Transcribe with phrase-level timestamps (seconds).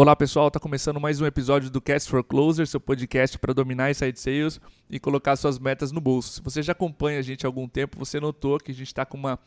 [0.00, 3.90] Olá pessoal, está começando mais um episódio do Cast for Closer, seu podcast para dominar
[3.90, 6.32] inside sales e colocar suas metas no bolso.
[6.32, 9.04] Se você já acompanha a gente há algum tempo, você notou que a gente está
[9.04, 9.38] com uma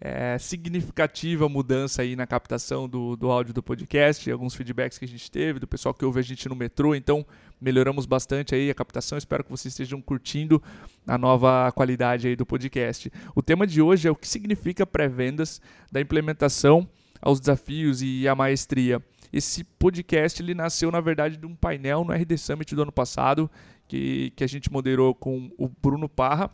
[0.00, 5.08] é, significativa mudança aí na captação do, do áudio do podcast, alguns feedbacks que a
[5.08, 7.26] gente teve do pessoal que ouve a gente no metrô, então
[7.60, 9.18] melhoramos bastante aí a captação.
[9.18, 10.62] Espero que vocês estejam curtindo
[11.04, 13.10] a nova qualidade aí do podcast.
[13.34, 15.60] O tema de hoje é o que significa pré-vendas
[15.90, 16.88] da implementação
[17.20, 19.02] aos desafios e a maestria.
[19.32, 23.50] Esse podcast ele nasceu, na verdade, de um painel no RD Summit do ano passado,
[23.86, 26.50] que, que a gente moderou com o Bruno Parra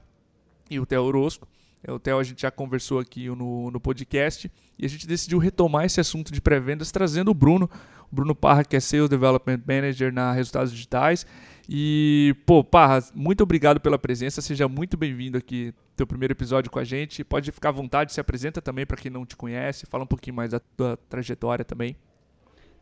[0.70, 1.48] e o Theo Orosco.
[1.82, 5.38] É, o Theo a gente já conversou aqui no, no podcast e a gente decidiu
[5.38, 7.70] retomar esse assunto de pré-vendas trazendo o Bruno,
[8.10, 11.26] o Bruno Parra, que é Sales Development Manager na Resultados Digitais.
[11.68, 16.78] E, pô, Parra, muito obrigado pela presença, seja muito bem-vindo aqui teu primeiro episódio com
[16.78, 17.24] a gente.
[17.24, 20.36] Pode ficar à vontade, se apresenta também para quem não te conhece, fala um pouquinho
[20.36, 21.96] mais da tua trajetória também.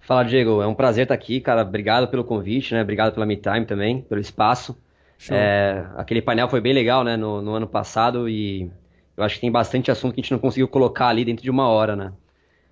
[0.04, 0.60] Fala, Diego.
[0.60, 1.62] É um prazer estar aqui, cara.
[1.62, 2.82] Obrigado pelo convite, né?
[2.82, 4.76] Obrigado pela MeTime também, pelo espaço.
[5.30, 7.16] É, aquele painel foi bem legal, né?
[7.16, 8.70] No, no, ano passado e
[9.16, 11.51] eu acho que tem bastante assunto que a gente não conseguiu colocar ali dentro de
[11.51, 12.12] uma hora, né?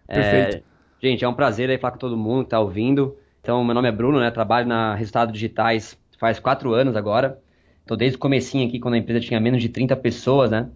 [0.07, 0.65] É, Perfeito.
[1.03, 3.17] gente, é um prazer aí falar com todo mundo que tá ouvindo.
[3.41, 4.31] Então, meu nome é Bruno, né?
[4.31, 7.39] Trabalho na Resultados Digitais faz quatro anos agora.
[7.87, 10.69] Tô desde o comecinho aqui, quando a empresa tinha menos de 30 pessoas, né?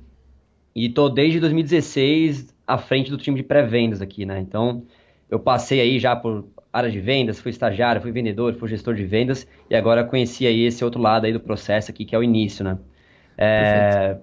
[0.75, 4.41] E tô desde 2016 à frente do time de pré-vendas aqui, né?
[4.41, 4.84] Então,
[5.30, 9.05] eu passei aí já por área de vendas, fui estagiário, fui vendedor, fui gestor de
[9.05, 12.22] vendas e agora conheci aí esse outro lado aí do processo aqui que é o
[12.22, 12.78] início, né?
[13.38, 14.16] É,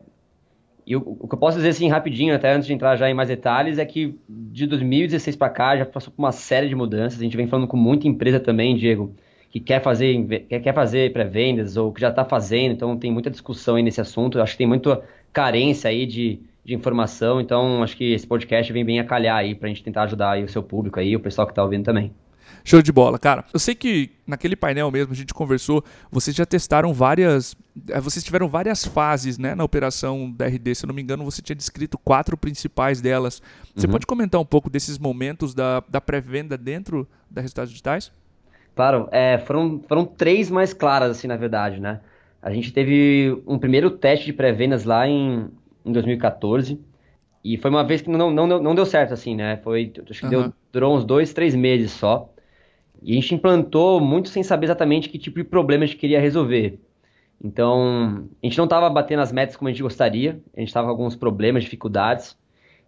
[0.86, 3.14] e o, o, que eu posso dizer assim rapidinho, até antes de entrar já em
[3.14, 7.20] mais detalhes, é que de 2016 para cá já passou por uma série de mudanças.
[7.20, 9.16] A gente vem falando com muita empresa também, Diego,
[9.50, 12.74] que quer fazer quer fazer pré-vendas ou que já está fazendo.
[12.74, 14.38] Então tem muita discussão aí nesse assunto.
[14.38, 17.42] Eu acho que tem muita carência aí de de informação.
[17.42, 20.44] Então, acho que esse podcast vem bem a calhar aí pra gente tentar ajudar aí
[20.44, 22.14] o seu público aí, o pessoal que tá ouvindo também.
[22.64, 23.44] Show de bola, cara.
[23.54, 27.56] Eu sei que naquele painel mesmo a gente conversou, vocês já testaram várias.
[27.90, 30.76] Eh, vocês tiveram várias fases né, na operação da RD.
[30.76, 33.42] Se eu não me engano, você tinha descrito quatro principais delas.
[33.76, 33.92] Você uhum.
[33.92, 38.12] pode comentar um pouco desses momentos da, da pré-venda dentro da Resultados Digitais?
[38.76, 42.00] Claro, é, foram, foram três mais claras, assim, na verdade, né?
[42.42, 45.50] A gente teve um primeiro teste de pré-vendas lá em
[45.86, 46.80] em 2014.
[47.44, 49.58] E foi uma vez que não, não, não deu certo, assim, né?
[49.58, 50.30] Foi, acho que uhum.
[50.32, 52.30] deu, durou uns dois, três meses só.
[53.02, 56.22] E a gente implantou muito sem saber exatamente que tipo de problema a gente queria
[56.22, 56.80] resolver.
[57.44, 60.88] Então, a gente não estava batendo as metas como a gente gostaria, a gente estava
[60.88, 62.38] com alguns problemas, dificuldades.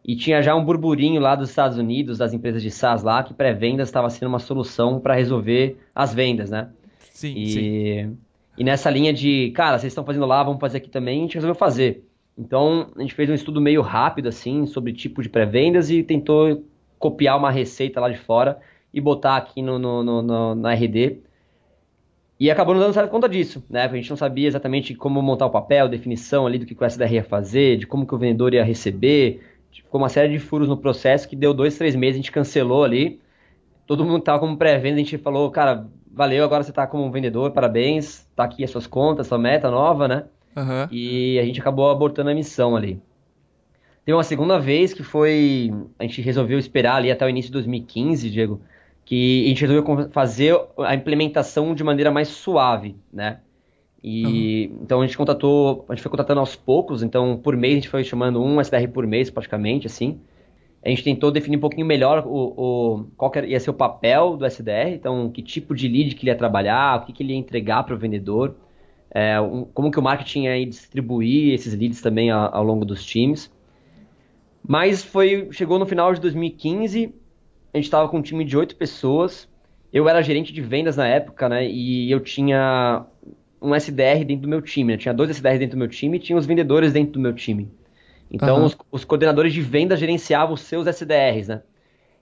[0.08, 3.34] E tinha já um burburinho lá dos Estados Unidos, das empresas de SaaS lá, que
[3.34, 6.70] pré-vendas estava sendo uma solução para resolver as vendas, né?
[7.00, 8.18] Sim, e, sim.
[8.58, 11.34] E nessa linha de, cara, vocês estão fazendo lá, vamos fazer aqui também, a gente
[11.34, 12.06] resolveu fazer.
[12.38, 16.66] Então, a gente fez um estudo meio rápido, assim, sobre tipo de pré-vendas e tentou
[17.00, 18.60] copiar uma receita lá de fora
[18.94, 21.22] e botar aqui no, no, no, no na RD.
[22.38, 23.84] E acabou não dando certo conta disso, né?
[23.84, 27.14] A gente não sabia exatamente como montar o papel, definição ali do que o SDR
[27.14, 29.42] ia fazer, de como que o vendedor ia receber.
[29.72, 32.84] Ficou uma série de furos no processo que deu dois, três meses, a gente cancelou
[32.84, 33.22] ali.
[33.88, 37.10] Todo mundo que tava como pré-venda, a gente falou, cara, valeu, agora você tá como
[37.12, 40.26] vendedor, parabéns, tá aqui as suas contas, sua meta nova, né?
[40.56, 40.88] Uhum.
[40.90, 43.02] E a gente acabou abortando a missão ali.
[44.06, 45.74] Tem uma segunda vez que foi.
[45.98, 48.62] A gente resolveu esperar ali até o início de 2015, Diego,
[49.04, 53.40] que a gente resolveu fazer a implementação de maneira mais suave, né?
[54.04, 54.80] E uhum.
[54.84, 57.90] então a gente contratou, a gente foi contratando aos poucos, então por mês a gente
[57.90, 60.20] foi chamando um SDR por mês praticamente, assim.
[60.84, 64.46] A gente tentou definir um pouquinho melhor o, o qual ia ser o papel do
[64.46, 67.40] SDR, então que tipo de lead que ele ia trabalhar, o que, que ele ia
[67.40, 68.56] entregar para o vendedor
[69.16, 73.06] é, um, como que o marketing ia distribuir esses leads também ao, ao, longo dos
[73.06, 73.50] times.
[74.68, 77.16] Mas foi chegou no final de 2015,
[77.74, 79.48] a gente estava com um time de oito pessoas.
[79.94, 81.66] Eu era gerente de vendas na época, né?
[81.66, 83.06] E eu tinha
[83.62, 84.92] um SDR dentro do meu time.
[84.92, 87.34] Eu tinha dois SDRs dentro do meu time e tinha os vendedores dentro do meu
[87.34, 87.72] time.
[88.30, 88.66] Então, uhum.
[88.66, 91.62] os, os, coordenadores de vendas gerenciavam os seus SDRs, né?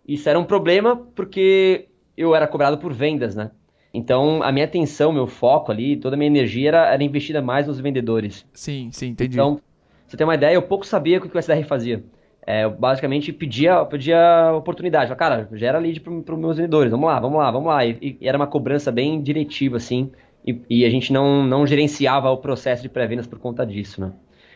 [0.07, 3.49] Isso era um problema porque eu era cobrado por vendas, né?
[3.93, 7.67] Então, a minha atenção, meu foco ali, toda a minha energia era, era investida mais
[7.67, 8.45] nos vendedores.
[8.51, 9.35] Sim, sim, entendi.
[9.35, 9.59] Então,
[10.07, 12.03] você tem uma ideia, eu pouco sabia o que o SDR fazia.
[12.45, 15.13] É, eu basicamente pedia, pedia oportunidade.
[15.15, 17.85] Falava, cara, gera lead para os meus vendedores, vamos lá, vamos lá, vamos lá.
[17.85, 20.11] E, e era uma cobrança bem diretiva, assim,
[20.45, 24.11] e, e, a gente não, não gerenciava o processo de pré-vendas por conta disso, né?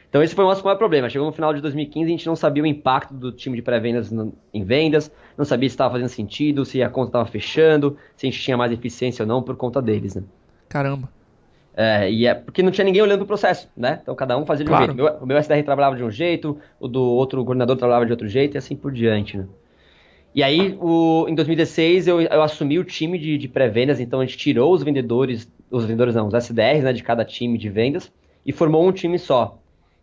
[0.10, 1.10] Então esse foi o nosso maior problema.
[1.10, 4.12] Chegou no final de 2015 a gente não sabia o impacto do time de pré-vendas
[4.54, 8.30] em vendas, não sabia se estava fazendo sentido, se a conta estava fechando, se a
[8.30, 10.24] gente tinha mais eficiência ou não por conta deles, né?
[10.70, 11.10] Caramba.
[11.76, 14.00] É, e é porque não tinha ninguém olhando o processo, né?
[14.02, 14.94] Então cada um fazia de claro.
[14.94, 15.24] um jeito.
[15.24, 18.56] O meu SDR trabalhava de um jeito, o do outro coordenador trabalhava de outro jeito
[18.56, 19.46] e assim por diante, né?
[20.34, 24.26] E aí, o, em 2016, eu, eu assumi o time de, de pré-vendas, então a
[24.26, 28.12] gente tirou os vendedores, os vendedores não, os SDRs né, de cada time de vendas
[28.46, 29.60] e formou um time só.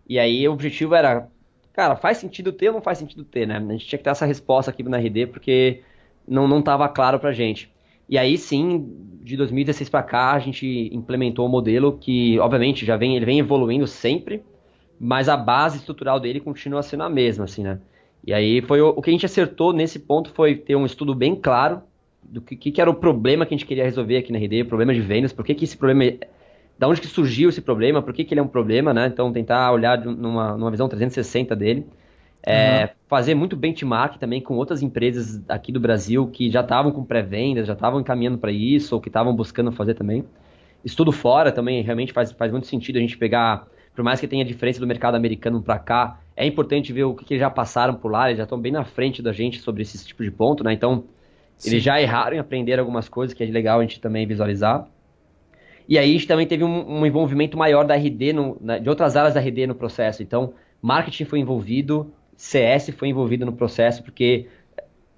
[0.08, 1.28] E aí o objetivo era,
[1.72, 3.56] cara, faz sentido ter ou não faz sentido ter, né?
[3.56, 5.82] A gente tinha que ter essa resposta aqui na RD porque
[6.26, 7.72] não não estava claro pra gente.
[8.08, 8.86] E aí sim,
[9.22, 13.38] de 2016 para cá, a gente implementou um modelo que, obviamente, já vem, ele vem
[13.38, 14.42] evoluindo sempre,
[15.00, 17.80] mas a base estrutural dele continua sendo a mesma, assim, né?
[18.26, 21.14] E aí foi o, o que a gente acertou nesse ponto foi ter um estudo
[21.14, 21.82] bem claro
[22.22, 24.66] do que, que era o problema que a gente queria resolver aqui na RD, o
[24.66, 26.04] problema de vendas, por que, que esse problema
[26.78, 29.06] da onde que surgiu esse problema, por que, que ele é um problema, né?
[29.06, 31.86] Então tentar olhar numa, numa visão 360 dele.
[32.46, 32.88] É, uhum.
[33.08, 37.66] Fazer muito benchmark também com outras empresas aqui do Brasil que já estavam com pré-vendas,
[37.66, 40.24] já estavam encaminhando para isso, ou que estavam buscando fazer também.
[40.84, 44.44] Estudo fora também realmente faz, faz muito sentido a gente pegar, por mais que tenha
[44.44, 47.94] diferença do mercado americano para cá, é importante ver o que, que eles já passaram
[47.94, 50.62] por lá, eles já estão bem na frente da gente sobre esse tipo de ponto,
[50.62, 50.72] né?
[50.74, 51.04] Então,
[51.56, 51.70] Sim.
[51.70, 54.86] eles já erraram em aprender algumas coisas que é legal a gente também visualizar.
[55.88, 58.88] E aí a gente também teve um, um envolvimento maior da RD, no, na, de
[58.88, 60.22] outras áreas da RD no processo.
[60.22, 64.46] Então, marketing foi envolvido, CS foi envolvido no processo, porque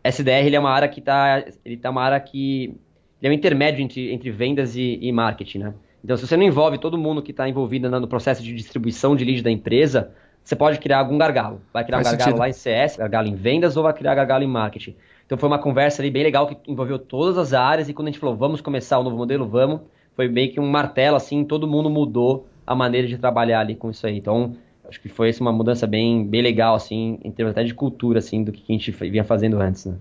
[0.03, 2.75] SDR ele é uma área que está, ele tá uma área que
[3.21, 5.75] ele é um intermédio entre, entre vendas e, e marketing, né?
[6.05, 9.25] Então, se você não envolve todo mundo que está envolvido no processo de distribuição de
[9.25, 10.13] lead da empresa,
[10.45, 11.61] você pode criar algum gargalo.
[11.73, 12.39] Vai criar Faz um gargalo sentido.
[12.39, 14.95] lá em CS, gargalo em vendas ou vai criar gargalo em marketing.
[15.27, 18.11] Então foi uma conversa ali bem legal que envolveu todas as áreas e quando a
[18.13, 19.81] gente falou, vamos começar o novo modelo, vamos,
[20.17, 23.91] foi meio que um martelo, assim, todo mundo mudou a maneira de trabalhar ali com
[23.91, 24.17] isso aí.
[24.17, 24.57] Então,
[24.89, 28.19] acho que foi assim, uma mudança bem, bem legal, assim, em termos até de cultura,
[28.19, 29.95] assim, do que a gente vinha fazendo antes, né?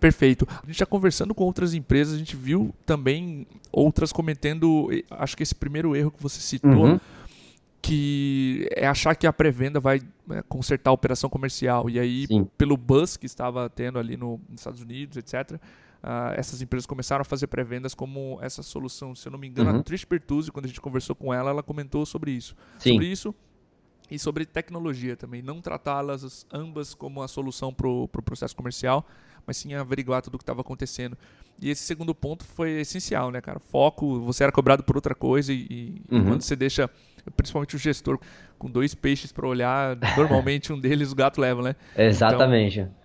[0.00, 0.48] Perfeito.
[0.50, 5.44] A gente já conversando com outras empresas, a gente viu também outras cometendo, acho que
[5.44, 7.00] esse primeiro erro que você citou, uhum.
[7.80, 11.88] que é achar que a pré-venda vai né, consertar a operação comercial.
[11.88, 12.48] E aí, Sim.
[12.58, 15.60] pelo buzz que estava tendo ali no, nos Estados Unidos, etc.,
[16.02, 19.14] Uh, essas empresas começaram a fazer pré-vendas como essa solução.
[19.14, 19.78] Se eu não me engano, uhum.
[19.78, 22.56] a Trish Bertuzzi, quando a gente conversou com ela, ela comentou sobre isso.
[22.78, 22.94] Sim.
[22.94, 23.34] Sobre isso
[24.10, 25.40] e sobre tecnologia também.
[25.40, 29.06] Não tratá-las ambas como a solução para o pro processo comercial,
[29.46, 31.16] mas sim averiguar tudo o que estava acontecendo.
[31.58, 33.58] E esse segundo ponto foi essencial, né, cara?
[33.58, 36.18] Foco, você era cobrado por outra coisa e, uhum.
[36.18, 36.90] e quando você deixa,
[37.36, 38.18] principalmente o gestor,
[38.58, 41.76] com dois peixes para olhar, normalmente um deles o gato leva, né?
[41.96, 42.80] Exatamente.
[42.80, 43.01] Então,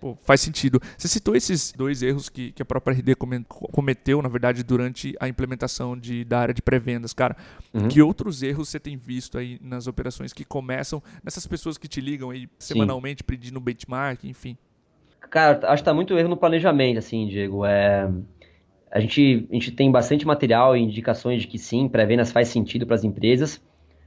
[0.00, 0.80] Pô, faz sentido.
[0.96, 3.14] Você citou esses dois erros que, que a própria RD
[3.72, 7.36] cometeu, na verdade, durante a implementação de, da área de pré-vendas, cara.
[7.72, 7.88] Uhum.
[7.88, 12.00] Que outros erros você tem visto aí nas operações que começam, nessas pessoas que te
[12.00, 12.74] ligam aí Sim.
[12.74, 14.56] semanalmente pedindo benchmark, enfim?
[15.30, 17.64] Cara, acho que tá muito erro no planejamento, assim, Diego.
[17.64, 18.08] É...
[18.90, 22.86] A gente, a gente tem bastante material e indicações de que sim, pré-vendas faz sentido
[22.86, 23.60] para as empresas,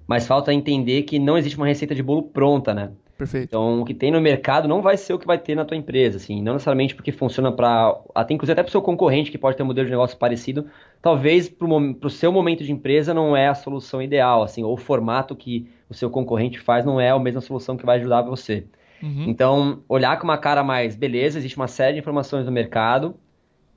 [0.08, 2.92] mas falta entender que não existe uma receita de bolo pronta, né?
[3.20, 3.50] Perfeito.
[3.50, 5.76] Então, o que tem no mercado não vai ser o que vai ter na tua
[5.76, 9.38] empresa, assim, não necessariamente porque funciona para, até inclusive até para o seu concorrente que
[9.38, 10.68] pode ter um modelo de negócio parecido,
[11.02, 14.78] talvez para o seu momento de empresa não é a solução ideal, assim, ou o
[14.78, 18.66] formato que o seu concorrente faz não é a mesma solução que vai ajudar você.
[19.04, 19.26] Uhum.
[19.28, 23.16] Então, olhar com uma cara mais, beleza, existe uma série de informações no mercado,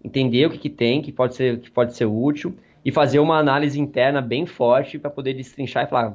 [0.04, 2.54] entender o que, que tem, que pode ser, que pode ser útil,
[2.84, 6.14] e fazer uma análise interna bem forte para poder destrinchar e falar,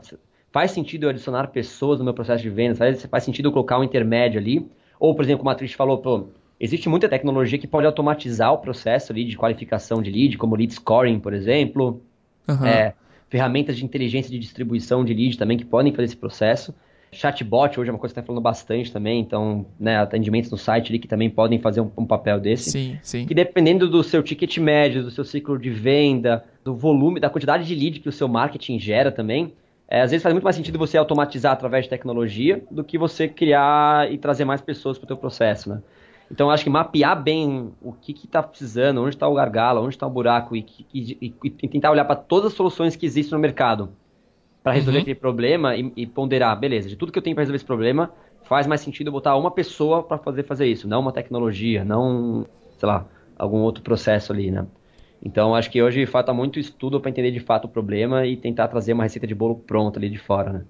[0.57, 3.77] faz sentido eu adicionar pessoas no meu processo de vendas, faz, faz sentido eu colocar
[3.77, 4.67] um intermédio ali,
[4.99, 8.57] ou, por exemplo, como a Trish falou, pô, existe muita tecnologia que pode automatizar o
[8.57, 12.01] processo ali de qualificação de lead, como lead scoring, por exemplo,
[12.49, 12.65] uhum.
[12.65, 12.95] é,
[13.29, 16.73] ferramentas de inteligência de distribuição de lead também que podem fazer esse processo.
[17.11, 20.89] Chatbot hoje é uma coisa que está falando bastante também, então, né, atendimentos no site
[20.89, 22.71] ali que também podem fazer um, um papel desse.
[22.71, 23.27] Sim, sim.
[23.27, 27.63] Que dependendo do seu ticket médio, do seu ciclo de venda, do volume, da quantidade
[27.63, 29.53] de lead que o seu marketing gera também,
[29.89, 33.27] é, às vezes faz muito mais sentido você automatizar através de tecnologia do que você
[33.27, 35.81] criar e trazer mais pessoas para o teu processo, né?
[36.29, 40.05] Então, acho que mapear bem o que está precisando, onde está o gargalo, onde está
[40.05, 43.39] o buraco e, e, e, e tentar olhar para todas as soluções que existem no
[43.39, 43.89] mercado
[44.61, 45.01] para resolver uhum.
[45.03, 48.11] aquele problema e, ponderar, beleza, de tudo que eu tenho para resolver esse problema,
[48.43, 52.45] faz mais sentido botar uma pessoa para fazer fazer isso, não uma tecnologia, não,
[52.77, 53.05] sei lá,
[53.37, 54.67] algum outro processo ali, né?
[55.21, 58.67] Então, acho que hoje falta muito estudo para entender de fato o problema e tentar
[58.67, 60.65] trazer uma receita de bolo pronta ali de fora, né?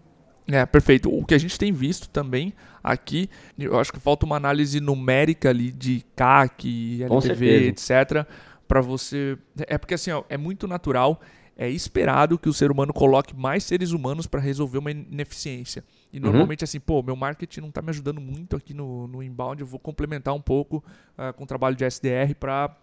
[0.49, 1.13] É, perfeito.
[1.13, 5.49] O que a gente tem visto também aqui, eu acho que falta uma análise numérica
[5.49, 8.25] ali de CAC, LTV, etc.
[8.65, 9.37] Para você.
[9.67, 11.19] É porque assim, ó, é muito natural,
[11.57, 15.83] é esperado que o ser humano coloque mais seres humanos para resolver uma ineficiência.
[16.13, 16.23] E uhum.
[16.23, 16.65] normalmente, uhum.
[16.65, 19.79] assim, pô, meu marketing não está me ajudando muito aqui no, no inbound, eu vou
[19.79, 20.77] complementar um pouco
[21.17, 22.73] uh, com o trabalho de SDR para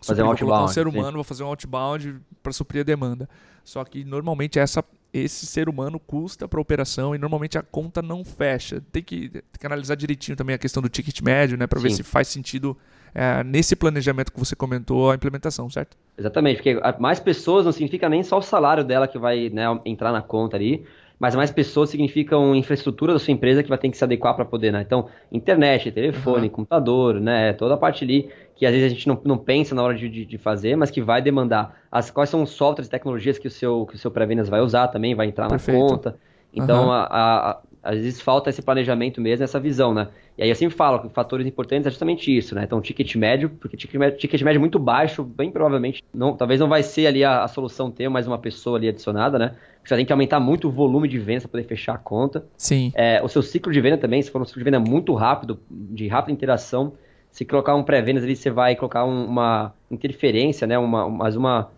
[0.00, 0.64] fazer um outbound.
[0.64, 1.14] um ser humano, sim.
[1.14, 3.28] vou fazer um outbound para suprir a demanda.
[3.64, 8.02] Só que normalmente essa esse ser humano custa para a operação e normalmente a conta
[8.02, 8.82] não fecha.
[8.92, 11.90] Tem que, tem que analisar direitinho também a questão do ticket médio, né, para ver
[11.90, 12.76] se faz sentido
[13.14, 15.96] é, nesse planejamento que você comentou a implementação, certo?
[16.16, 20.12] Exatamente, porque mais pessoas não significa nem só o salário dela que vai né, entrar
[20.12, 20.84] na conta ali,
[21.18, 24.44] mas mais pessoas significam infraestrutura da sua empresa que vai ter que se adequar para
[24.44, 24.82] poder, né?
[24.82, 26.52] Então, internet, telefone, uhum.
[26.52, 27.52] computador, né?
[27.54, 30.08] Toda a parte ali que às vezes a gente não, não pensa na hora de,
[30.08, 31.80] de, fazer, mas que vai demandar.
[31.90, 34.60] As, quais são os softwares e tecnologias que o seu, que o seu pré-vendas vai
[34.60, 35.80] usar também, vai entrar Perfeito.
[35.80, 36.16] na conta.
[36.52, 36.90] Então, uhum.
[36.90, 40.08] a, a, às vezes falta esse planejamento mesmo, essa visão, né?
[40.36, 42.64] E aí eu sempre falo que fatores importantes é justamente isso, né?
[42.64, 46.68] Então, ticket médio, porque ticket médio, ticket médio muito baixo, bem provavelmente, não, talvez não
[46.68, 49.54] vai ser ali a, a solução ter mais uma pessoa ali adicionada, né?
[49.84, 52.44] Você tem que aumentar muito o volume de vendas para poder fechar a conta.
[52.56, 52.92] Sim.
[52.94, 55.60] É, o seu ciclo de venda também, se for um ciclo de venda muito rápido,
[55.70, 56.92] de rápida interação,
[57.38, 60.76] se colocar um pré-vendas ali, você vai colocar um, uma interferência, né?
[60.76, 61.70] Uma, mais uma,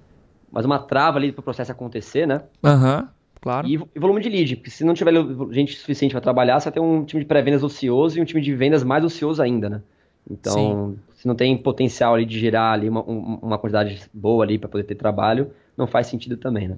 [0.51, 2.41] mais uma trava ali para o processo acontecer, né?
[2.65, 3.01] Aham.
[3.03, 3.09] Uhum.
[3.43, 3.67] Claro.
[3.69, 5.13] E, e, volume de lead, porque se não tiver
[5.51, 8.41] gente suficiente para trabalhar, você vai ter um time de pré-vendas ocioso e um time
[8.41, 9.83] de vendas mais ocioso ainda, né?
[10.31, 10.99] Então, Sim.
[11.15, 14.85] se não tem potencial ali de gerar ali uma, uma quantidade boa ali para poder
[14.85, 16.77] ter trabalho, não faz sentido também, né?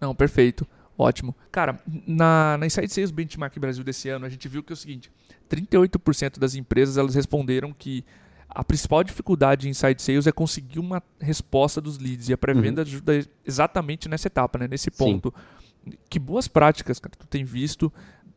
[0.00, 0.66] Não, perfeito.
[1.00, 1.34] Ótimo.
[1.50, 4.76] Cara, na, na Inside Sales Benchmark Brasil desse ano, a gente viu que é o
[4.76, 5.10] seguinte:
[5.48, 8.04] 38% das empresas elas responderam que
[8.48, 12.82] a principal dificuldade em Inside Sales é conseguir uma resposta dos leads e a pré-venda
[12.82, 12.86] uhum.
[12.86, 14.68] ajuda exatamente nessa etapa, né?
[14.68, 15.32] nesse ponto.
[15.36, 15.60] Sim
[16.08, 17.92] que boas práticas cara, tu tem visto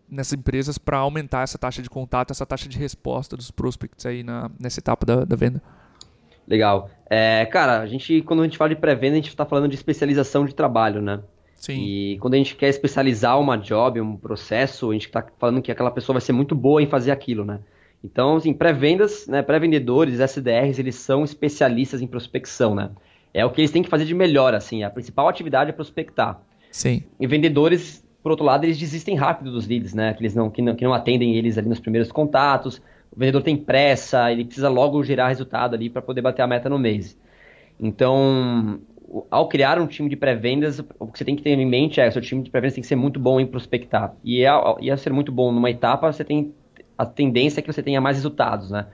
[0.09, 4.23] nessas empresas para aumentar essa taxa de contato, essa taxa de resposta dos prospects aí
[4.23, 5.61] na, nessa etapa da, da venda?
[6.47, 6.89] Legal.
[7.09, 9.75] É, cara, a gente, quando a gente fala de pré-venda, a gente está falando de
[9.75, 11.21] especialização de trabalho, né?
[11.63, 11.81] Sim.
[11.81, 15.71] E quando a gente quer especializar uma job, um processo, a gente está falando que
[15.71, 17.61] aquela pessoa vai ser muito boa em fazer aquilo, né?
[18.03, 22.89] Então, assim, pré-vendas, né, pré-vendedores, SDRs, eles são especialistas em prospecção, né?
[23.33, 24.83] É o que eles têm que fazer de melhor, assim.
[24.83, 26.37] A principal atividade é prospectar.
[26.69, 27.01] Sim.
[27.17, 30.13] E vendedores, por outro lado, eles desistem rápido dos leads, né?
[30.13, 32.81] Que, eles não, que, não, que não atendem eles ali nos primeiros contatos.
[33.09, 36.67] O vendedor tem pressa, ele precisa logo gerar resultado ali para poder bater a meta
[36.67, 37.17] no mês.
[37.79, 38.81] Então,
[39.29, 42.03] ao criar um time de pré-vendas, o que você tem que ter em mente é
[42.03, 44.15] que o seu time de pré-vendas tem que ser muito bom em prospectar.
[44.23, 46.53] E ao, e ao ser muito bom numa etapa, você tem
[46.97, 48.87] a tendência é que você tenha mais resultados, né?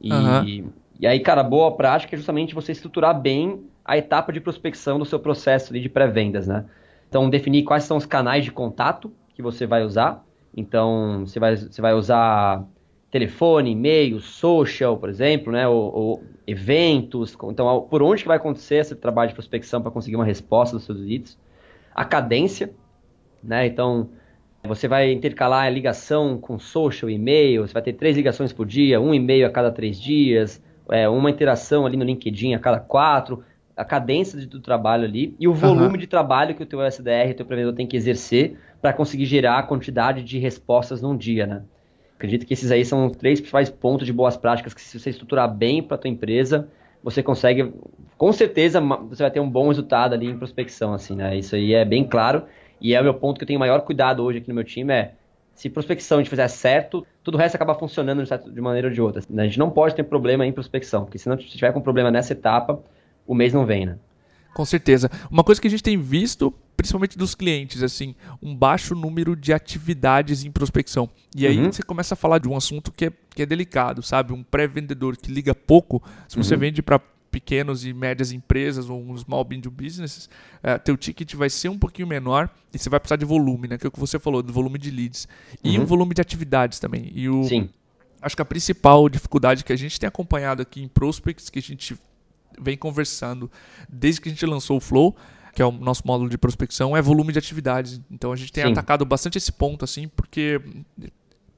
[0.00, 0.70] E, uhum.
[1.00, 5.04] e aí, cara, boa prática é justamente você estruturar bem a etapa de prospecção do
[5.04, 6.64] seu processo de pré-vendas, né?
[7.08, 10.24] Então, definir quais são os canais de contato que você vai usar.
[10.56, 12.64] Então, você vai, você vai usar
[13.10, 15.66] telefone, e-mail, social, por exemplo, né?
[15.68, 17.36] Ou, ou, eventos.
[17.44, 20.84] Então, por onde que vai acontecer esse trabalho de prospecção para conseguir uma resposta dos
[20.84, 21.38] seus leads?
[21.94, 22.72] A cadência,
[23.42, 23.66] né?
[23.66, 24.10] Então,
[24.64, 27.66] você vai intercalar a ligação com social, e-mail.
[27.66, 31.30] Você vai ter três ligações por dia, um e-mail a cada três dias, é, uma
[31.30, 33.42] interação ali no LinkedIn a cada quatro
[33.76, 35.96] a cadência do trabalho ali e o volume uhum.
[35.98, 39.58] de trabalho que o teu SDR, o teu provedor tem que exercer para conseguir gerar
[39.58, 41.62] a quantidade de respostas num dia, né?
[42.16, 45.52] Acredito que esses aí são três principais pontos de boas práticas que se você estruturar
[45.52, 46.68] bem para tua empresa,
[47.02, 47.72] você consegue,
[48.16, 51.36] com certeza, você vai ter um bom resultado ali em prospecção, assim, né?
[51.36, 52.44] Isso aí é bem claro
[52.80, 54.92] e é o meu ponto que eu tenho maior cuidado hoje aqui no meu time
[54.92, 55.12] é
[55.54, 59.00] se prospecção a gente fizer certo, tudo o resto acaba funcionando de maneira ou de
[59.00, 59.22] outra.
[59.38, 62.32] A gente não pode ter problema em prospecção, porque se não tiver com problema nessa
[62.32, 62.82] etapa,
[63.26, 63.98] o mês não vem, né?
[64.56, 65.10] Com certeza.
[65.30, 69.52] Uma coisa que a gente tem visto, principalmente dos clientes, assim, um baixo número de
[69.52, 71.10] atividades em prospecção.
[71.36, 71.70] E aí uhum.
[71.70, 74.32] você começa a falar de um assunto que é, que é delicado, sabe?
[74.32, 76.60] Um pré-vendedor que liga pouco, se você uhum.
[76.60, 76.98] vende para
[77.30, 80.24] pequenos e médias empresas ou um small medium businesses,
[80.64, 83.76] uh, teu ticket vai ser um pouquinho menor e você vai precisar de volume, né?
[83.76, 85.28] Que é o que você falou, do volume de leads.
[85.62, 85.82] E uhum.
[85.82, 87.12] um volume de atividades também.
[87.14, 87.68] E o, Sim.
[88.22, 91.62] Acho que a principal dificuldade que a gente tem acompanhado aqui em prospects, que a
[91.62, 91.94] gente
[92.60, 93.50] vem conversando
[93.88, 95.16] desde que a gente lançou o Flow,
[95.54, 98.00] que é o nosso módulo de prospecção, é volume de atividades.
[98.10, 98.72] Então a gente tem Sim.
[98.72, 100.60] atacado bastante esse ponto, assim, porque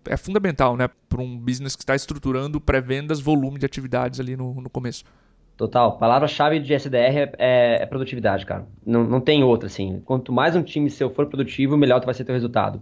[0.06, 4.54] é fundamental, né, para um business que está estruturando pré-vendas, volume de atividades ali no,
[4.54, 5.04] no começo.
[5.56, 5.98] Total.
[5.98, 8.64] Palavra-chave de SDR é, é, é, produtividade, cara.
[8.86, 10.00] Não, não tem outra, assim.
[10.04, 12.80] Quanto mais um time seu for produtivo, melhor vai ser teu resultado.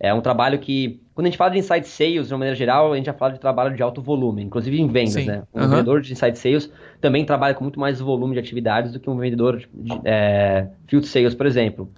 [0.00, 2.92] É um trabalho que, quando a gente fala de inside sales, de uma maneira geral,
[2.92, 5.26] a gente já fala de trabalho de alto volume, inclusive em vendas, Sim.
[5.26, 5.42] né?
[5.52, 5.68] Um uhum.
[5.70, 9.16] vendedor de inside sales também trabalha com muito mais volume de atividades do que um
[9.16, 11.90] vendedor de é, field sales, por exemplo.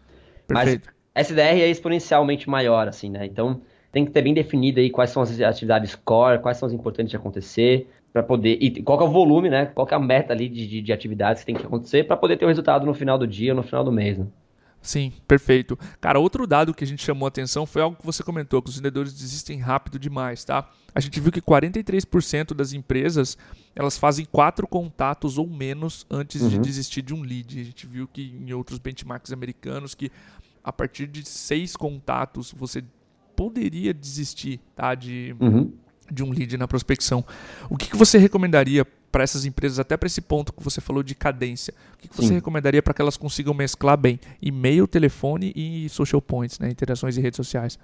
[0.46, 0.88] Perfeito.
[1.14, 3.26] Mas SDR é exponencialmente maior, assim, né?
[3.26, 3.60] Então,
[3.92, 7.10] tem que ter bem definido aí quais são as atividades core, quais são as importantes
[7.10, 8.56] de acontecer, para poder.
[8.60, 9.66] E qual é o volume, né?
[9.66, 12.36] Qual é a meta ali de, de, de atividades que tem que acontecer para poder
[12.36, 14.26] ter o resultado no final do dia, no final do mês, né?
[14.82, 15.78] Sim, perfeito.
[16.00, 18.70] Cara, outro dado que a gente chamou a atenção foi algo que você comentou, que
[18.70, 20.70] os vendedores desistem rápido demais, tá?
[20.94, 23.36] A gente viu que 43% das empresas,
[23.76, 26.48] elas fazem quatro contatos ou menos antes uhum.
[26.48, 27.60] de desistir de um lead.
[27.60, 30.10] A gente viu que em outros benchmarks americanos que
[30.64, 32.82] a partir de seis contatos, você
[33.36, 35.72] poderia desistir tá, de, Uhum.
[36.10, 37.24] de um lead na prospecção.
[37.68, 41.02] O que, que você recomendaria para essas empresas, até para esse ponto que você falou
[41.02, 41.74] de cadência?
[41.94, 42.34] O que, que você Sim.
[42.34, 47.20] recomendaria para que elas consigam mesclar bem e-mail, telefone e social points, né, interações em
[47.20, 47.78] redes sociais?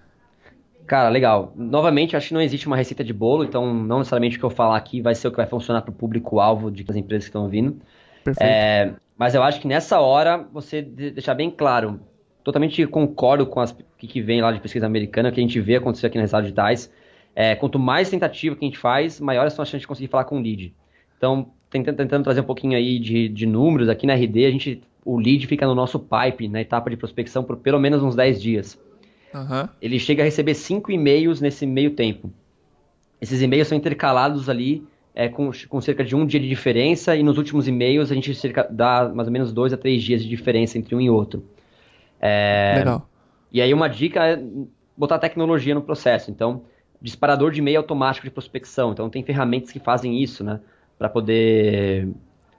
[0.87, 1.53] Cara, legal.
[1.57, 4.51] Novamente, acho que não existe uma receita de bolo, então não necessariamente o que eu
[4.51, 7.31] falar aqui vai ser o que vai funcionar para o público-alvo de- das empresas que
[7.31, 7.77] estão ouvindo.
[8.23, 8.49] Perfeito.
[8.49, 11.99] É, mas eu acho que nessa hora você de- deixar bem claro,
[12.45, 15.75] totalmente concordo com as que, que vem lá de pesquisa americana, que a gente vê
[15.77, 16.93] acontecer aqui nas resultados digitais.
[17.35, 20.25] É, quanto mais tentativa que a gente faz, maiores são as chances de conseguir falar
[20.25, 20.73] com o lead.
[21.17, 24.83] Então, tentando, tentando trazer um pouquinho aí de, de números, aqui na RD, a gente,
[25.05, 28.41] o lead fica no nosso pipe, na etapa de prospecção, por pelo menos uns 10
[28.41, 28.79] dias
[29.35, 29.69] Aham.
[29.83, 32.31] ele chega a receber cinco e-mails nesse meio tempo.
[33.21, 37.23] Esses e-mails são intercalados ali é, com, com cerca de um dia de diferença, e
[37.23, 40.29] nos últimos e-mails a gente cerca, dá mais ou menos dois a três dias de
[40.29, 41.45] diferença entre um e outro.
[42.21, 43.09] É, Legal.
[43.53, 44.43] E aí uma dica é
[44.97, 46.31] botar tecnologia no processo.
[46.31, 46.65] Então,
[47.01, 48.93] disparador de e-mail automático de prospecção.
[48.93, 50.61] Então, tem ferramentas que fazem isso, né?
[50.99, 52.09] Para poder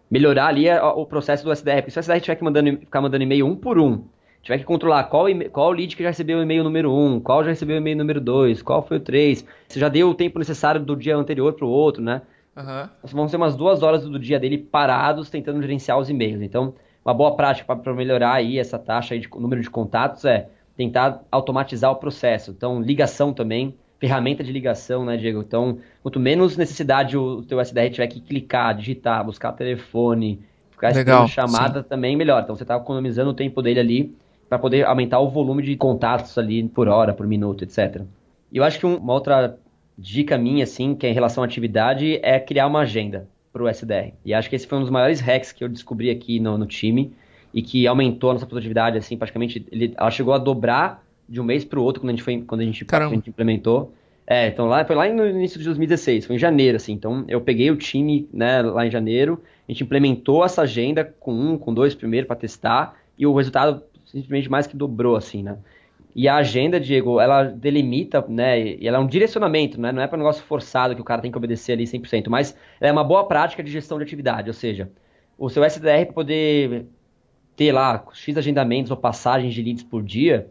[0.10, 1.77] melhorar ali o processo do SDR.
[1.77, 4.03] Porque se o SDR tiver que mandando, ficar mandando e-mail um por um,
[4.41, 7.50] tiver que controlar qual, qual lead que já recebeu o e-mail número 1, qual já
[7.50, 10.79] recebeu o e-mail número 2, qual foi o 3, você já deu o tempo necessário
[10.79, 12.22] do dia anterior para o outro, né?
[12.56, 12.89] Aham.
[13.03, 16.41] Vão ser umas duas horas do dia dele parados tentando gerenciar os e-mails.
[16.41, 20.50] Então, uma boa prática para melhorar aí essa taxa aí de número de contatos é
[20.75, 22.51] tentar automatizar o processo.
[22.51, 25.42] Então, ligação também, ferramenta de ligação, né, Diego?
[25.42, 31.27] Então, quanto menos necessidade o teu SDR tiver que clicar, digitar, buscar telefone, ficar Legal,
[31.27, 32.44] chamada, também melhor.
[32.44, 34.16] Então, você está economizando o tempo dele ali
[34.48, 38.06] para poder aumentar o volume de contatos ali por hora, por minuto, etc.
[38.51, 39.58] E eu acho que um- uma outra
[39.98, 43.68] dica minha, assim, que é em relação à atividade, é criar uma agenda para o
[43.68, 44.13] SDR.
[44.24, 46.66] E acho que esse foi um dos maiores hacks que eu descobri aqui no, no
[46.68, 47.13] time
[47.54, 51.43] e que aumentou a nossa produtividade, assim, praticamente, ele, ela chegou a dobrar de um
[51.43, 53.93] mês para o outro quando a gente, foi, quando a gente, a gente implementou.
[54.29, 57.39] É, então lá, foi lá no início de 2016, foi em janeiro, assim, então eu
[57.39, 61.74] peguei o time, né, lá em janeiro, a gente implementou essa agenda com um, com
[61.74, 65.57] dois primeiro para testar, e o resultado simplesmente mais que dobrou, assim, né.
[66.13, 70.07] E a agenda, Diego, ela delimita, né, e ela é um direcionamento, né, não é
[70.07, 72.92] para um negócio forçado que o cara tem que obedecer ali 100%, mas ela é
[72.92, 74.92] uma boa prática de gestão de atividade, ou seja,
[75.37, 76.85] o seu SDR poder
[77.55, 80.50] ter lá X agendamentos ou passagens de leads por dia,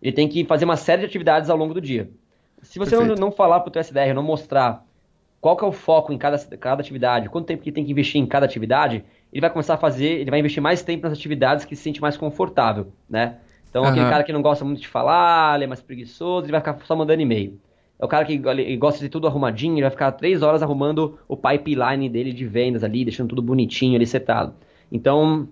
[0.00, 2.10] ele tem que fazer uma série de atividades ao longo do dia.
[2.62, 4.84] Se você não, não falar para o teu SDR, não mostrar
[5.40, 7.92] qual que é o foco em cada, cada atividade, quanto tempo que ele tem que
[7.92, 11.12] investir em cada atividade, ele vai começar a fazer, ele vai investir mais tempo nas
[11.12, 13.36] atividades que se sente mais confortável, né?
[13.68, 14.10] Então, aquele Aham.
[14.10, 16.96] cara que não gosta muito de falar, ele é mais preguiçoso, ele vai ficar só
[16.96, 17.60] mandando e-mail.
[17.98, 18.38] É o cara que
[18.76, 22.82] gosta de tudo arrumadinho, ele vai ficar três horas arrumando o pipeline dele de vendas
[22.82, 24.54] ali, deixando tudo bonitinho ali setado.
[24.90, 25.48] Então,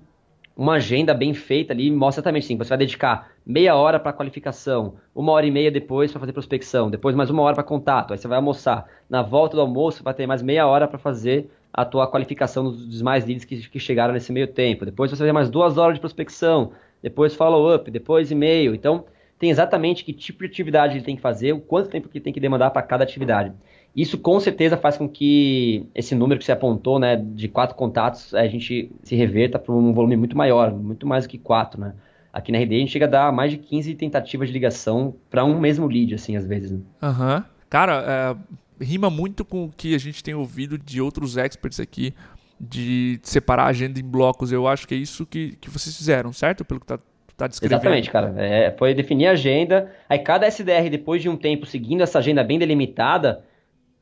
[0.57, 4.95] uma agenda bem feita ali mostra exatamente assim, você vai dedicar meia hora para qualificação,
[5.15, 8.19] uma hora e meia depois para fazer prospecção, depois mais uma hora para contato, aí
[8.19, 8.87] você vai almoçar.
[9.09, 13.03] Na volta do almoço vai ter mais meia hora para fazer a tua qualificação dos,
[13.03, 14.85] mais leads que, que chegaram nesse meio tempo.
[14.85, 16.71] Depois você vai ter mais duas horas de prospecção,
[17.03, 18.75] depois follow-up, depois e-mail.
[18.75, 19.05] Então,
[19.39, 22.25] tem exatamente que tipo de atividade ele tem que fazer, o quanto tempo que ele
[22.25, 23.53] tem que demandar para cada atividade.
[23.95, 28.35] Isso com certeza faz com que esse número que você apontou, né, de quatro contatos,
[28.35, 31.95] a gente se reverta para um volume muito maior, muito mais do que quatro, né?
[32.33, 35.45] Aqui na RD a gente chega a dar mais de 15 tentativas de ligação para
[35.45, 36.73] um mesmo lead, assim, às vezes.
[36.73, 36.81] né?
[37.01, 37.45] Aham.
[37.71, 38.37] Cara,
[38.81, 42.13] é, rima muito com o que a gente tem ouvido de outros experts aqui,
[42.61, 44.51] de separar a agenda em blocos.
[44.51, 46.65] Eu acho que é isso que, que vocês fizeram, certo?
[46.65, 47.79] Pelo que tá, tu tá descrevendo.
[47.81, 48.35] Exatamente, cara.
[48.37, 49.93] É, foi definir a agenda.
[50.09, 53.45] Aí cada SDR, depois de um tempo seguindo essa agenda bem delimitada,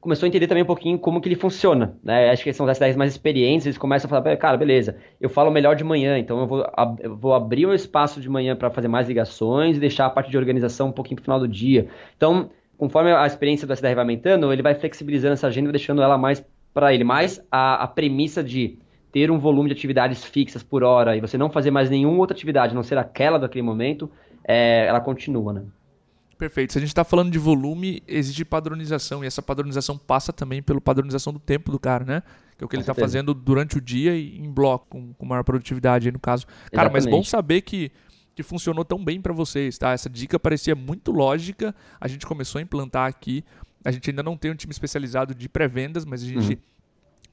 [0.03, 1.97] começou a entender também um pouquinho como que ele funciona.
[2.03, 2.31] Né?
[2.31, 5.51] Acho que são os SDRs mais experientes, eles começam a falar, cara, beleza, eu falo
[5.51, 8.71] melhor de manhã, então eu vou, ab- eu vou abrir um espaço de manhã para
[8.71, 11.49] fazer mais ligações e deixar a parte de organização um pouquinho para o final do
[11.49, 11.88] dia.
[12.17, 16.19] Então, conforme a experiência do SDR vai aumentando, ele vai flexibilizando essa agenda, deixando ela
[16.19, 17.05] mais para ele.
[17.05, 18.79] Mas a, a premissa de
[19.12, 22.35] ter um volume de atividades fixas por hora e você não fazer mais nenhuma outra
[22.35, 24.11] atividade, a não ser aquela daquele momento,
[24.45, 25.65] é, ela continua, né?
[26.42, 26.72] Perfeito.
[26.72, 29.22] Se a gente está falando de volume, exige padronização.
[29.22, 32.22] E essa padronização passa também pela padronização do tempo do cara, né?
[32.59, 35.14] Que é o que Com ele está fazendo durante o dia e em bloco, com,
[35.14, 36.44] com maior produtividade aí no caso.
[36.72, 37.28] Cara, mas bom Exatamente.
[37.28, 37.92] saber que,
[38.35, 39.92] que funcionou tão bem para vocês, tá?
[39.92, 41.72] Essa dica parecia muito lógica.
[42.00, 43.44] A gente começou a implantar aqui.
[43.85, 46.59] A gente ainda não tem um time especializado de pré-vendas, mas a gente.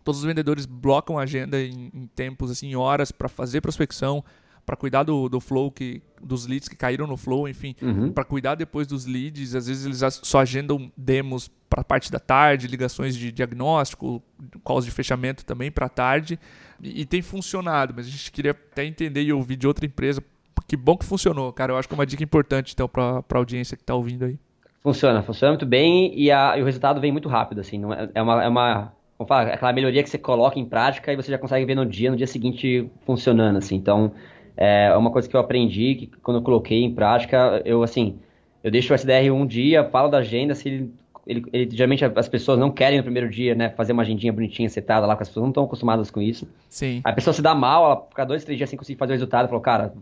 [0.03, 4.23] Todos os vendedores blocam a agenda em, em tempos, assim, em horas, para fazer prospecção,
[4.69, 8.11] para cuidar do, do flow, que, dos leads que caíram no flow, enfim Uhum.
[8.11, 9.55] para cuidar depois dos leads.
[9.55, 14.21] Às vezes eles só agendam demos para parte da tarde, ligações de diagnóstico,
[14.63, 16.39] calls de fechamento também para tarde.
[16.83, 20.23] E, e tem funcionado, mas a gente queria até entender e ouvir de outra empresa
[20.67, 21.73] que bom que funcionou, cara.
[21.73, 24.37] Eu acho que é uma dica importante, então, pra, pra audiência que tá ouvindo aí.
[24.83, 27.79] Funciona, funciona muito bem e, a, e o resultado vem muito rápido, assim.
[27.79, 31.11] Não é, é uma, é uma vamos falar, aquela melhoria que você coloca em prática
[31.11, 33.75] e você já consegue ver no dia, no dia seguinte funcionando, assim.
[33.75, 34.13] Então,
[34.61, 38.19] é uma coisa que eu aprendi, que quando eu coloquei em prática, eu, assim,
[38.61, 40.93] eu deixo o SDR um dia, falo da agenda, se ele,
[41.25, 44.69] ele, ele, geralmente as pessoas não querem no primeiro dia, né, fazer uma agendinha bonitinha,
[44.69, 46.45] setada lá, porque as pessoas não estão acostumadas com isso.
[46.67, 46.99] Sim.
[47.05, 49.47] A pessoa se dá mal, ela fica dois, três dias sem conseguir fazer o resultado,
[49.47, 49.93] falou, cara,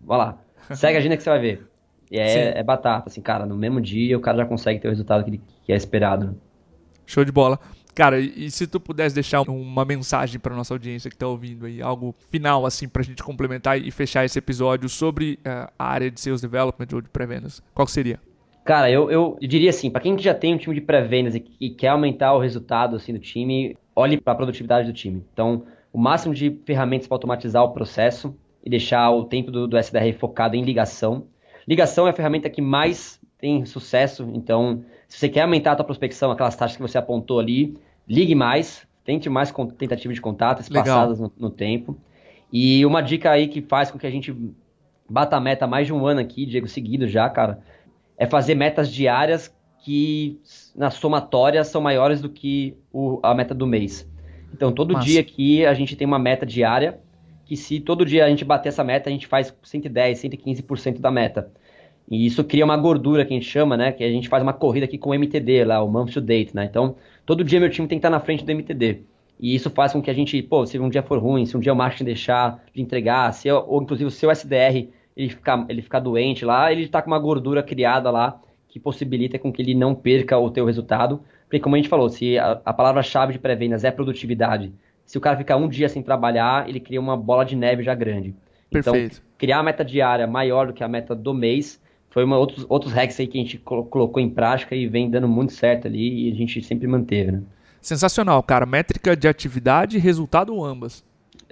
[0.00, 0.38] vai lá,
[0.72, 1.66] segue a agenda que você vai ver.
[2.10, 4.90] E é, é, batata, assim, cara, no mesmo dia o cara já consegue ter o
[4.90, 6.28] resultado que, que é esperado.
[6.28, 6.32] Né?
[7.04, 7.60] Show de bola.
[7.98, 11.82] Cara, e se tu pudesse deixar uma mensagem para nossa audiência que está ouvindo aí,
[11.82, 16.08] algo final assim para a gente complementar e fechar esse episódio sobre uh, a área
[16.08, 18.20] de sales development ou de pré-vendas, qual seria?
[18.64, 21.70] Cara, eu, eu diria assim, para quem já tem um time de pré-vendas e, e,
[21.70, 25.24] quer aumentar o resultado assim do time, olhe para a produtividade do time.
[25.32, 28.32] Então, o máximo de ferramentas para automatizar o processo
[28.64, 31.26] e deixar o tempo do, do SDR focado em ligação.
[31.66, 35.84] Ligação é a ferramenta que mais tem sucesso, então se você quer aumentar a tua
[35.84, 37.76] prospecção, aquelas taxas que você apontou ali,
[38.08, 41.96] ligue mais, tente mais tentativas de contato espaçadas no, no, tempo.
[42.52, 44.34] E uma dica aí que faz com que a gente
[45.08, 47.60] bata a meta mais de um ano aqui, Diego, seguido já, cara,
[48.16, 50.40] é fazer metas diárias que
[50.74, 54.08] na somatória são maiores do que o, a meta do mês.
[54.52, 55.06] Então, todo Massa.
[55.06, 56.98] dia aqui a gente tem uma meta diária,
[57.44, 61.10] que se todo dia a gente bater essa meta, a gente faz 110, 115% da
[61.10, 61.50] meta.
[62.10, 63.92] E isso cria uma gordura que a gente chama, né?
[63.92, 66.56] Que a gente faz uma corrida aqui com o MTD lá, o Month to Date,
[66.56, 66.64] né?
[66.64, 66.96] Então,
[67.28, 69.02] todo dia meu time tem que estar na frente do MTD.
[69.38, 71.60] E isso faz com que a gente, pô, se um dia for ruim, se um
[71.60, 75.66] dia o marketing deixar de entregar, se eu, ou inclusive o seu SDR ele ficar,
[75.68, 79.60] ele ficar doente lá, ele está com uma gordura criada lá que possibilita com que
[79.60, 81.20] ele não perca o teu resultado.
[81.44, 84.72] Porque como a gente falou, se a, a palavra-chave de pré-vendas é produtividade,
[85.04, 87.94] se o cara ficar um dia sem trabalhar, ele cria uma bola de neve já
[87.94, 88.34] grande.
[88.70, 89.16] Então, Perfeito.
[89.16, 91.78] Então, criar a meta diária maior do que a meta do mês
[92.10, 95.28] foi uma, outros, outros hacks aí que a gente colocou em prática e vem dando
[95.28, 97.42] muito certo ali e a gente sempre manteve, né?
[97.80, 98.66] Sensacional, cara.
[98.66, 101.04] Métrica de atividade e resultado ambas.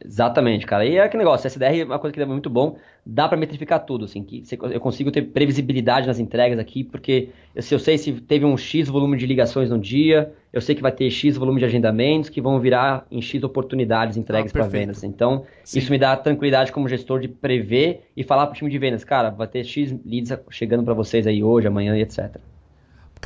[0.05, 0.85] Exatamente, cara.
[0.85, 3.85] E é aquele negócio, SDR é uma coisa que é muito bom, dá para metrificar
[3.85, 8.13] tudo, assim, que eu consigo ter previsibilidade nas entregas aqui, porque se eu sei se
[8.13, 11.61] teve um X volume de ligações no dia, eu sei que vai ter X volume
[11.61, 15.03] de agendamentos que vão virar em X oportunidades entregues ah, para vendas.
[15.03, 15.79] Então, Sim.
[15.79, 19.03] isso me dá tranquilidade como gestor de prever e falar para o time de vendas,
[19.03, 22.37] cara, vai ter X leads chegando para vocês aí hoje, amanhã e etc.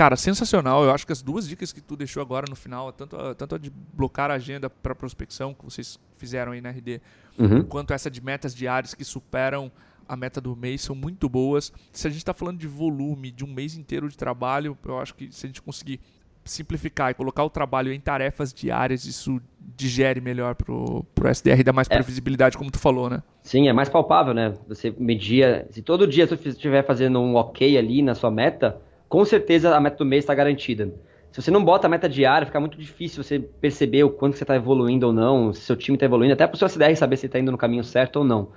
[0.01, 0.83] Cara, sensacional.
[0.83, 3.55] Eu acho que as duas dicas que tu deixou agora no final, tanto a, tanto
[3.57, 7.03] a de blocar a agenda para prospecção, que vocês fizeram aí na RD,
[7.39, 7.63] uhum.
[7.65, 9.71] quanto essa de metas diárias que superam
[10.09, 11.71] a meta do mês, são muito boas.
[11.93, 15.15] Se a gente está falando de volume, de um mês inteiro de trabalho, eu acho
[15.15, 16.01] que se a gente conseguir
[16.47, 19.39] simplificar e colocar o trabalho em tarefas diárias, isso
[19.77, 21.95] digere melhor pro, pro SDR, dá mais é.
[21.97, 23.23] previsibilidade, como tu falou, né?
[23.43, 24.55] Sim, é mais palpável, né?
[24.67, 28.81] Você media, se todo dia tu estiver fazendo um ok ali na sua meta,
[29.11, 30.95] com certeza a meta do mês está garantida.
[31.33, 34.45] Se você não bota a meta diária, fica muito difícil você perceber o quanto você
[34.45, 37.17] está evoluindo ou não, se seu time está evoluindo, até para o seu SDR saber
[37.17, 38.53] se está indo no caminho certo ou não.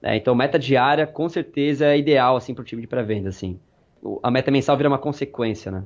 [0.00, 3.28] É, então, meta diária, com certeza, é ideal assim, para o time de pré-venda.
[3.28, 3.58] Assim.
[4.22, 5.82] A meta mensal vira uma consequência, né?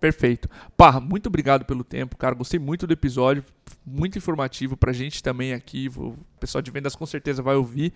[0.00, 0.48] Perfeito.
[0.74, 2.34] Parra, muito obrigado pelo tempo, cara.
[2.34, 3.44] Gostei muito do episódio,
[3.84, 5.90] muito informativo para a gente também aqui.
[5.96, 7.92] O pessoal de vendas com certeza vai ouvir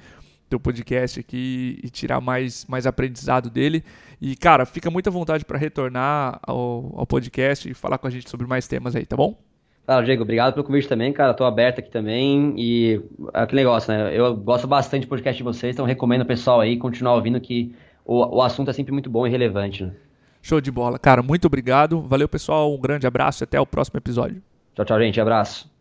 [0.48, 3.84] teu podcast aqui e tirar mais, mais aprendizado dele.
[4.20, 8.28] E, cara, fica muita vontade para retornar ao, ao podcast e falar com a gente
[8.28, 9.36] sobre mais temas aí, tá bom?
[9.84, 11.32] Claro, Diego, obrigado pelo convite também, cara.
[11.32, 12.52] Tô aberto aqui também.
[12.58, 13.00] E
[13.32, 14.14] é aquele negócio, né?
[14.14, 17.74] Eu gosto bastante do podcast de vocês, então recomendo o pessoal aí continuar ouvindo que
[18.04, 19.84] o, o assunto é sempre muito bom e relevante.
[19.84, 19.92] Né?
[20.42, 20.98] Show de bola.
[20.98, 22.02] Cara, muito obrigado.
[22.02, 22.74] Valeu, pessoal.
[22.74, 24.42] Um grande abraço e até o próximo episódio.
[24.74, 25.20] Tchau, tchau, gente.
[25.20, 25.77] Abraço.